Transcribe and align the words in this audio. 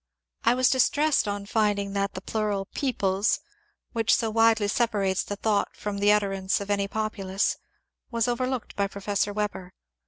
I 0.43 0.55
was 0.55 0.71
distressed 0.71 1.27
on 1.27 1.45
finding 1.45 1.93
that 1.93 2.15
the 2.15 2.21
plural" 2.21 2.65
peoples 2.73 3.39
"—which 3.93 4.15
so 4.15 4.31
widely 4.31 4.67
separates 4.67 5.21
the 5.23 5.35
thought 5.35 5.75
from 5.75 5.99
the 5.99 6.11
utterance 6.11 6.59
of 6.59 6.71
any 6.71 6.87
populace— 6.87 7.57
was 8.09 8.27
overlooked 8.27 8.75
by 8.75 8.87
Professor 8.87 9.31
Weber. 9.31 9.73